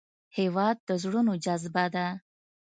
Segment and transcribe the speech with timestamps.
[0.37, 2.07] هېواد د زړونو جذبه ده.